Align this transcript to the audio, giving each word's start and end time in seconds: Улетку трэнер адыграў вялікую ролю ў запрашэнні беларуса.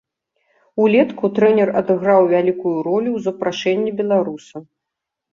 Улетку 0.83 1.25
трэнер 1.39 1.69
адыграў 1.81 2.21
вялікую 2.31 2.73
ролю 2.87 3.11
ў 3.17 3.25
запрашэнні 3.27 3.91
беларуса. 4.01 4.57